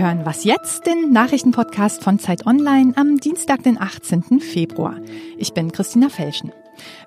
[0.00, 4.40] Sie hören Was jetzt, den Nachrichtenpodcast von Zeit Online am Dienstag, den 18.
[4.40, 4.96] Februar.
[5.36, 6.52] Ich bin Christina Felschen.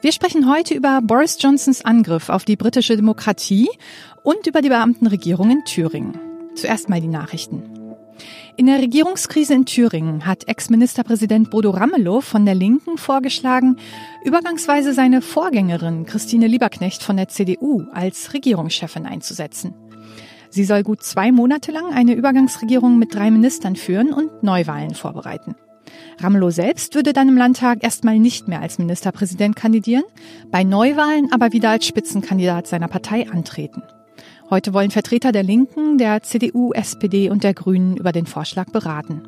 [0.02, 3.68] Wir sprechen heute über Boris Johnsons Angriff auf die britische Demokratie
[4.22, 6.20] und über die Beamtenregierung in Thüringen.
[6.54, 7.64] Zuerst mal die Nachrichten.
[8.58, 13.78] In der Regierungskrise in Thüringen hat Ex-Ministerpräsident Bodo Ramelow von der Linken vorgeschlagen,
[14.24, 19.74] übergangsweise seine Vorgängerin Christine Lieberknecht von der CDU als Regierungschefin einzusetzen.
[20.54, 25.56] Sie soll gut zwei Monate lang eine Übergangsregierung mit drei Ministern führen und Neuwahlen vorbereiten.
[26.20, 30.04] Ramelow selbst würde dann im Landtag erstmal nicht mehr als Ministerpräsident kandidieren,
[30.52, 33.82] bei Neuwahlen aber wieder als Spitzenkandidat seiner Partei antreten.
[34.52, 39.24] Heute wollen Vertreter der Linken, der CDU, SPD und der Grünen über den Vorschlag beraten.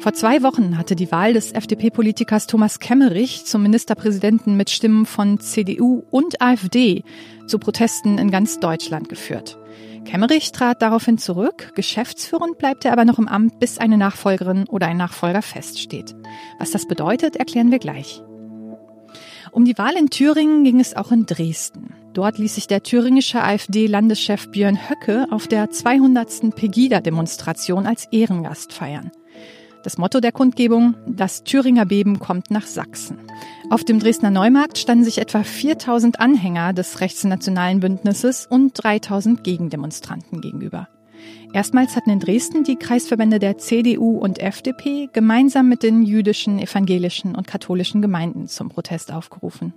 [0.00, 5.38] Vor zwei Wochen hatte die Wahl des FDP-Politikers Thomas Kemmerich zum Ministerpräsidenten mit Stimmen von
[5.38, 7.04] CDU und AfD
[7.46, 9.56] zu Protesten in ganz Deutschland geführt.
[10.04, 14.86] Kemmerich trat daraufhin zurück, geschäftsführend bleibt er aber noch im Amt, bis eine Nachfolgerin oder
[14.86, 16.14] ein Nachfolger feststeht.
[16.58, 18.22] Was das bedeutet, erklären wir gleich.
[19.52, 21.94] Um die Wahl in Thüringen ging es auch in Dresden.
[22.12, 26.54] Dort ließ sich der thüringische AfD-Landeschef Björn Höcke auf der 200.
[26.54, 29.10] Pegida-Demonstration als Ehrengast feiern.
[29.82, 33.18] Das Motto der Kundgebung, das Thüringer Beben kommt nach Sachsen.
[33.70, 40.40] Auf dem Dresdner Neumarkt standen sich etwa 4000 Anhänger des rechtsnationalen Bündnisses und 3000 Gegendemonstranten
[40.40, 40.88] gegenüber.
[41.52, 47.36] Erstmals hatten in Dresden die Kreisverbände der CDU und FDP gemeinsam mit den jüdischen, evangelischen
[47.36, 49.72] und katholischen Gemeinden zum Protest aufgerufen.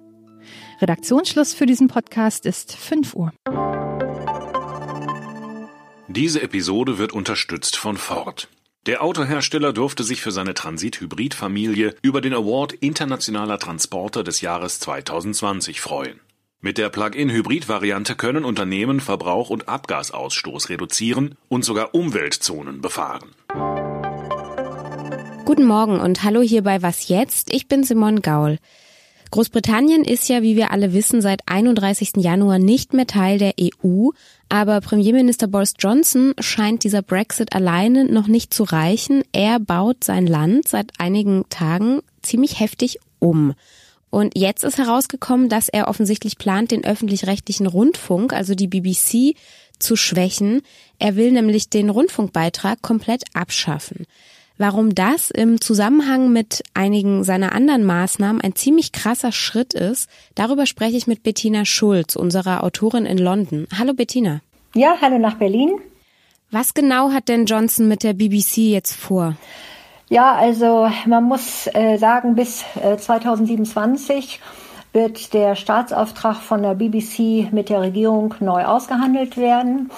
[0.81, 3.31] Redaktionsschluss für diesen Podcast ist 5 Uhr.
[6.07, 8.47] Diese Episode wird unterstützt von Ford.
[8.85, 15.79] Der Autohersteller durfte sich für seine Transit-Hybrid-Familie über den Award Internationaler Transporter des Jahres 2020
[15.79, 16.19] freuen.
[16.59, 23.29] Mit der Plug-in-Hybrid-Variante können Unternehmen Verbrauch und Abgasausstoß reduzieren und sogar Umweltzonen befahren.
[25.45, 27.53] Guten Morgen und hallo hier bei Was jetzt?
[27.53, 28.59] Ich bin Simon Gaul.
[29.33, 32.17] Großbritannien ist ja, wie wir alle wissen, seit 31.
[32.17, 34.09] Januar nicht mehr Teil der EU,
[34.47, 39.23] aber Premierminister Boris Johnson scheint dieser Brexit alleine noch nicht zu reichen.
[39.31, 43.55] Er baut sein Land seit einigen Tagen ziemlich heftig um.
[44.11, 49.35] Und jetzt ist herausgekommen, dass er offensichtlich plant, den öffentlich-rechtlichen Rundfunk, also die BBC,
[49.79, 50.61] zu schwächen.
[50.99, 54.05] Er will nämlich den Rundfunkbeitrag komplett abschaffen.
[54.59, 60.67] Warum das im Zusammenhang mit einigen seiner anderen Maßnahmen ein ziemlich krasser Schritt ist, darüber
[60.67, 63.67] spreche ich mit Bettina Schulz, unserer Autorin in London.
[63.77, 64.41] Hallo Bettina.
[64.75, 65.79] Ja, hallo nach Berlin.
[66.51, 69.35] Was genau hat denn Johnson mit der BBC jetzt vor?
[70.09, 74.39] Ja, also man muss äh, sagen, bis äh, 2027
[74.91, 79.89] wird der Staatsauftrag von der BBC mit der Regierung neu ausgehandelt werden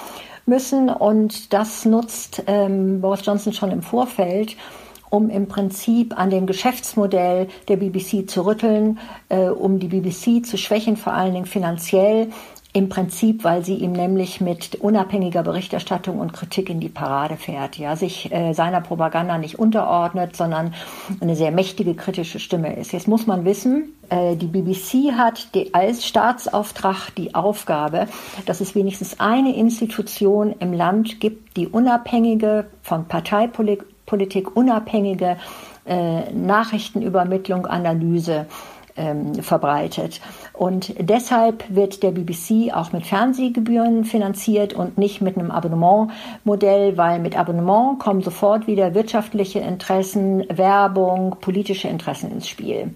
[0.46, 0.88] müssen.
[0.88, 4.56] Und das nutzt ähm, Boris Johnson schon im Vorfeld,
[5.10, 8.98] um im Prinzip an dem Geschäftsmodell der BBC zu rütteln,
[9.28, 12.28] äh, um die BBC zu schwächen, vor allen Dingen finanziell
[12.76, 17.78] im Prinzip, weil sie ihm nämlich mit unabhängiger Berichterstattung und Kritik in die Parade fährt,
[17.78, 20.74] ja, sich äh, seiner Propaganda nicht unterordnet, sondern
[21.22, 22.92] eine sehr mächtige kritische Stimme ist.
[22.92, 28.08] Jetzt muss man wissen, äh, die BBC hat die, als Staatsauftrag die Aufgabe,
[28.44, 35.38] dass es wenigstens eine Institution im Land gibt, die unabhängige, von Parteipolitik unabhängige
[35.86, 38.46] äh, Nachrichtenübermittlung, Analyse
[38.96, 40.20] ähm, verbreitet.
[40.52, 47.18] Und deshalb wird der BBC auch mit Fernsehgebühren finanziert und nicht mit einem Abonnementmodell, weil
[47.20, 52.90] mit Abonnement kommen sofort wieder wirtschaftliche Interessen, Werbung, politische Interessen ins Spiel.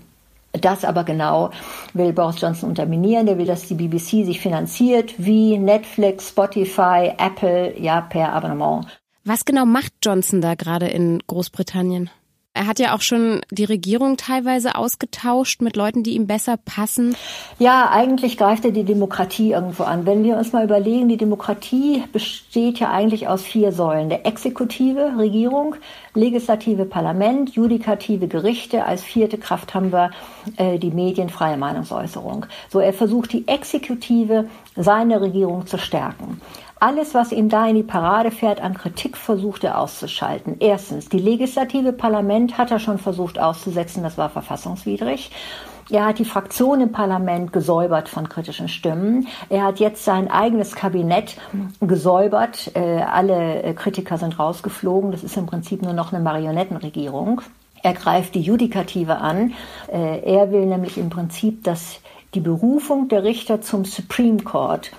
[0.52, 1.50] Das aber genau
[1.94, 3.26] will Boris Johnson unterminieren.
[3.26, 8.86] Der will, dass die BBC sich finanziert wie Netflix, Spotify, Apple, ja, per Abonnement.
[9.24, 12.10] Was genau macht Johnson da gerade in Großbritannien?
[12.52, 17.14] Er hat ja auch schon die Regierung teilweise ausgetauscht mit Leuten, die ihm besser passen.
[17.60, 20.04] Ja, eigentlich greift er die Demokratie irgendwo an.
[20.04, 24.08] Wenn wir uns mal überlegen, die Demokratie besteht ja eigentlich aus vier Säulen.
[24.08, 25.76] Der exekutive Regierung,
[26.14, 28.84] legislative Parlament, judikative Gerichte.
[28.84, 30.10] Als vierte Kraft haben wir
[30.56, 32.46] äh, die medienfreie Meinungsäußerung.
[32.68, 36.40] So, er versucht die Exekutive, seine Regierung zu stärken.
[36.82, 40.56] Alles, was ihm da in die Parade fährt, an Kritik versucht er auszuschalten.
[40.60, 45.30] Erstens, die legislative Parlament hat er schon versucht auszusetzen, das war verfassungswidrig.
[45.90, 49.28] Er hat die Fraktion im Parlament gesäubert von kritischen Stimmen.
[49.50, 51.36] Er hat jetzt sein eigenes Kabinett
[51.80, 52.70] gesäubert.
[52.74, 55.10] Äh, alle äh, Kritiker sind rausgeflogen.
[55.10, 57.42] Das ist im Prinzip nur noch eine Marionettenregierung.
[57.82, 59.52] Er greift die Judikative an.
[59.92, 62.00] Äh, er will nämlich im Prinzip, dass
[62.34, 64.92] die Berufung der Richter zum Supreme Court,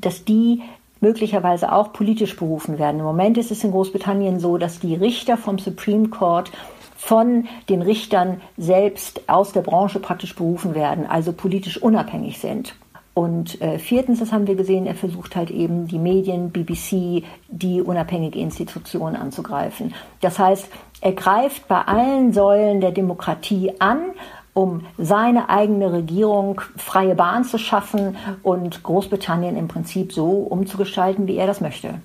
[0.00, 0.62] dass die
[1.02, 3.00] möglicherweise auch politisch berufen werden.
[3.00, 6.50] Im Moment ist es in Großbritannien so, dass die Richter vom Supreme Court
[6.96, 12.74] von den Richtern selbst aus der Branche praktisch berufen werden, also politisch unabhängig sind.
[13.14, 17.82] Und äh, viertens, das haben wir gesehen, er versucht halt eben die Medien, BBC, die
[17.82, 19.92] unabhängige Institutionen anzugreifen.
[20.20, 20.68] Das heißt,
[21.02, 24.12] er greift bei allen Säulen der Demokratie an,
[24.54, 31.36] um seine eigene Regierung freie Bahn zu schaffen und Großbritannien im Prinzip so umzugestalten, wie
[31.36, 32.00] er das möchte.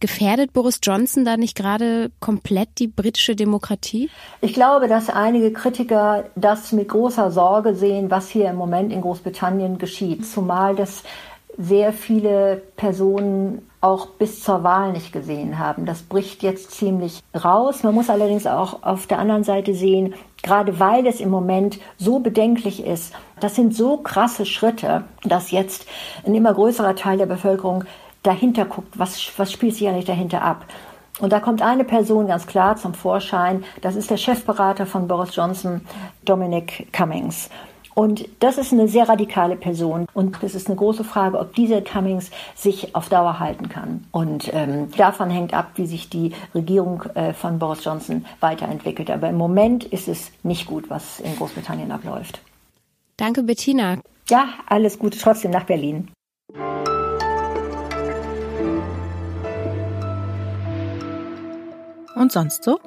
[0.00, 4.08] Gefährdet Boris Johnson da nicht gerade komplett die britische Demokratie?
[4.40, 9.00] Ich glaube, dass einige Kritiker das mit großer Sorge sehen, was hier im Moment in
[9.00, 10.24] Großbritannien geschieht.
[10.24, 11.02] Zumal das
[11.58, 15.86] sehr viele Personen auch bis zur Wahl nicht gesehen haben.
[15.86, 17.82] Das bricht jetzt ziemlich raus.
[17.82, 22.20] Man muss allerdings auch auf der anderen Seite sehen, gerade weil es im Moment so
[22.20, 25.86] bedenklich ist, das sind so krasse Schritte, dass jetzt
[26.24, 27.84] ein immer größerer Teil der Bevölkerung
[28.22, 30.64] dahinter guckt, was, was spielt sich eigentlich dahinter ab.
[31.20, 35.34] Und da kommt eine Person ganz klar zum Vorschein, das ist der Chefberater von Boris
[35.34, 35.80] Johnson,
[36.24, 37.48] Dominic Cummings.
[37.98, 40.06] Und das ist eine sehr radikale Person.
[40.14, 44.04] Und es ist eine große Frage, ob dieser Cummings sich auf Dauer halten kann.
[44.12, 49.10] Und ähm, davon hängt ab, wie sich die Regierung äh, von Boris Johnson weiterentwickelt.
[49.10, 52.40] Aber im Moment ist es nicht gut, was in Großbritannien abläuft.
[53.16, 53.98] Danke, Bettina.
[54.28, 56.08] Ja, alles Gute trotzdem nach Berlin.
[62.14, 62.78] Und sonst so?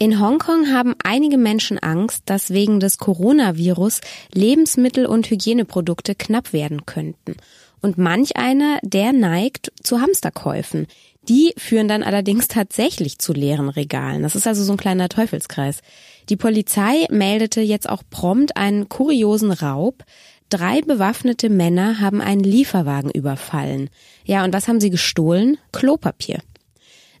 [0.00, 4.00] In Hongkong haben einige Menschen Angst, dass wegen des Coronavirus
[4.32, 7.36] Lebensmittel und Hygieneprodukte knapp werden könnten.
[7.80, 10.88] Und manch einer, der neigt zu Hamsterkäufen.
[11.28, 14.24] Die führen dann allerdings tatsächlich zu leeren Regalen.
[14.24, 15.80] Das ist also so ein kleiner Teufelskreis.
[16.28, 20.02] Die Polizei meldete jetzt auch prompt einen kuriosen Raub.
[20.50, 23.90] Drei bewaffnete Männer haben einen Lieferwagen überfallen.
[24.24, 25.56] Ja, und was haben sie gestohlen?
[25.72, 26.40] Klopapier.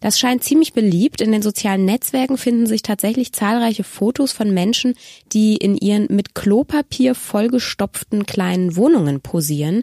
[0.04, 1.22] Das scheint ziemlich beliebt.
[1.22, 4.96] In den sozialen Netzwerken finden sich tatsächlich zahlreiche Fotos von Menschen,
[5.32, 9.82] die in ihren mit Klopapier vollgestopften kleinen Wohnungen posieren.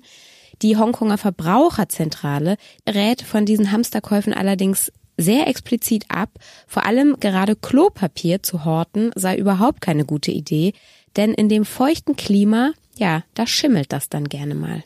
[0.62, 2.58] Die Hongkonger Verbraucherzentrale
[2.88, 6.30] rät von diesen Hamsterkäufen allerdings sehr explizit ab.
[6.68, 10.74] Vor allem gerade Klopapier zu horten sei überhaupt keine gute Idee,
[11.18, 14.84] denn in dem feuchten Klima, ja, da schimmelt das dann gerne mal.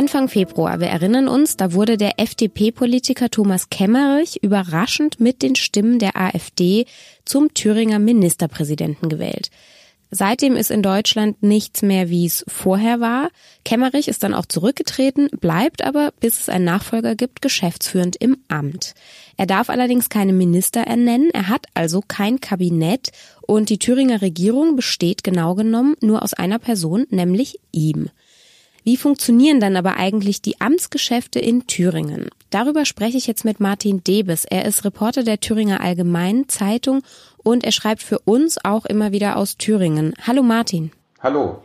[0.00, 5.98] Anfang Februar, wir erinnern uns, da wurde der FDP-Politiker Thomas Kemmerich überraschend mit den Stimmen
[5.98, 6.86] der AfD
[7.26, 9.50] zum Thüringer Ministerpräsidenten gewählt.
[10.10, 13.28] Seitdem ist in Deutschland nichts mehr, wie es vorher war.
[13.66, 18.94] Kemmerich ist dann auch zurückgetreten, bleibt aber, bis es einen Nachfolger gibt, geschäftsführend im Amt.
[19.36, 23.10] Er darf allerdings keine Minister ernennen, er hat also kein Kabinett
[23.42, 28.08] und die Thüringer Regierung besteht genau genommen nur aus einer Person, nämlich ihm.
[28.82, 32.30] Wie funktionieren dann aber eigentlich die Amtsgeschäfte in Thüringen?
[32.48, 34.44] Darüber spreche ich jetzt mit Martin Debes.
[34.46, 37.02] Er ist Reporter der Thüringer Allgemeinen Zeitung
[37.42, 40.14] und er schreibt für uns auch immer wieder aus Thüringen.
[40.26, 40.92] Hallo Martin.
[41.20, 41.62] Hallo.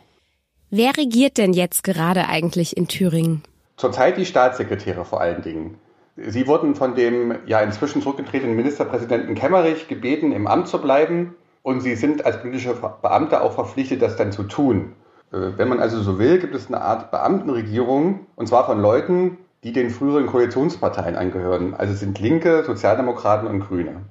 [0.70, 3.42] Wer regiert denn jetzt gerade eigentlich in Thüringen?
[3.76, 5.78] Zurzeit die Staatssekretäre vor allen Dingen.
[6.16, 11.34] Sie wurden von dem ja inzwischen zurückgetretenen Ministerpräsidenten Kemmerich gebeten, im Amt zu bleiben.
[11.62, 14.92] Und sie sind als politische Beamte auch verpflichtet, das dann zu tun.
[15.32, 19.38] Äh, wenn man also so will, gibt es eine Art Beamtenregierung, und zwar von Leuten,
[19.64, 21.74] die den früheren Koalitionsparteien angehören.
[21.74, 24.02] Also sind Linke, Sozialdemokraten und Grüne.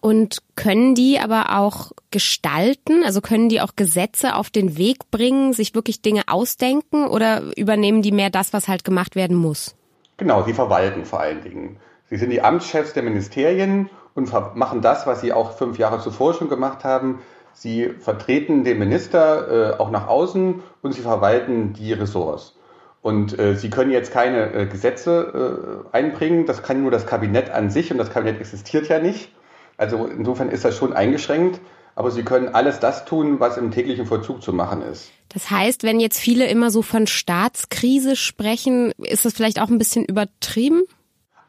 [0.00, 3.04] Und können die aber auch gestalten?
[3.04, 8.02] Also können die auch Gesetze auf den Weg bringen, sich wirklich Dinge ausdenken oder übernehmen
[8.02, 9.76] die mehr das, was halt gemacht werden muss?
[10.16, 11.76] Genau, sie verwalten vor allen Dingen.
[12.10, 16.34] Sie sind die Amtschefs der Ministerien und machen das, was sie auch fünf Jahre zuvor
[16.34, 17.20] schon gemacht haben,
[17.54, 22.54] Sie vertreten den Minister äh, auch nach außen und sie verwalten die Ressorts.
[23.02, 27.50] Und äh, sie können jetzt keine äh, Gesetze äh, einbringen, das kann nur das Kabinett
[27.50, 29.30] an sich und das Kabinett existiert ja nicht.
[29.76, 31.60] Also insofern ist das schon eingeschränkt,
[31.96, 35.10] aber sie können alles das tun, was im täglichen Vollzug zu machen ist.
[35.28, 39.78] Das heißt, wenn jetzt viele immer so von Staatskrise sprechen, ist das vielleicht auch ein
[39.78, 40.82] bisschen übertrieben?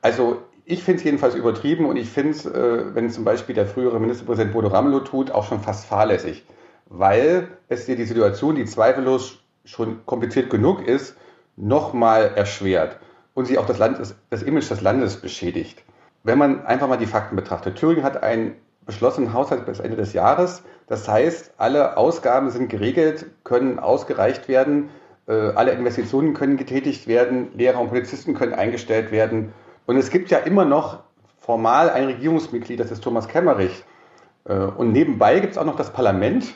[0.01, 3.65] Also ich finde es jedenfalls übertrieben und ich finde es, äh, wenn zum Beispiel der
[3.65, 6.45] frühere Ministerpräsident Bodo Ramelow tut, auch schon fast fahrlässig,
[6.85, 11.15] weil es dir die Situation, die zweifellos schon kompliziert genug ist,
[11.55, 12.97] nochmal erschwert
[13.33, 15.83] und sie auch das, Land, das Image des Landes beschädigt.
[16.23, 18.55] Wenn man einfach mal die Fakten betrachtet, Thüringen hat einen
[18.85, 20.63] beschlossenen Haushalt bis Ende des Jahres.
[20.87, 24.89] Das heißt, alle Ausgaben sind geregelt, können ausgereicht werden,
[25.27, 29.53] äh, alle Investitionen können getätigt werden, Lehrer und Polizisten können eingestellt werden
[29.85, 30.99] und es gibt ja immer noch
[31.39, 33.83] formal ein Regierungsmitglied, das ist Thomas Kemmerich.
[34.45, 36.53] Äh, und nebenbei gibt es auch noch das Parlament,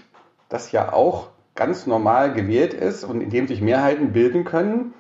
[0.49, 4.93] das ja auch ganz normal gewählt ist und in dem sich Mehrheiten bilden können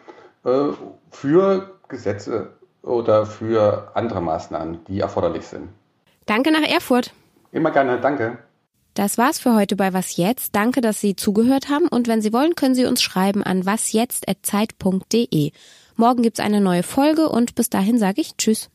[0.43, 0.69] äh,
[1.09, 5.69] für Gesetze oder für andere Maßnahmen, die erforderlich sind.
[6.25, 7.13] Danke nach Erfurt.
[7.51, 8.39] Immer gerne, danke.
[8.93, 10.55] Das war's für heute bei Was jetzt.
[10.55, 15.51] Danke, dass Sie zugehört haben und wenn Sie wollen, können Sie uns schreiben an wasjetzt@zeit.de.
[15.99, 18.69] Morgen gibt's eine neue Folge und bis dahin sage ich Tschüss.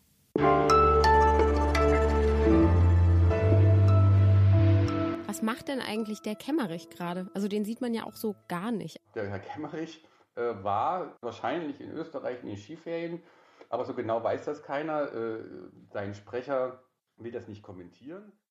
[5.29, 7.31] Was macht denn eigentlich der Kämmerich gerade?
[7.33, 9.01] Also den sieht man ja auch so gar nicht.
[9.15, 13.23] Der Herr Kämmerich äh, war wahrscheinlich in Österreich in den Skiferien,
[13.69, 15.13] aber so genau weiß das keiner.
[15.13, 15.45] Äh,
[15.93, 16.83] sein Sprecher
[17.19, 18.33] will das nicht kommentieren.